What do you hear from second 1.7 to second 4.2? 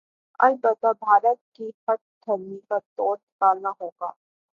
ہٹ دھرمی کاتوڑ نکالنا ہوگا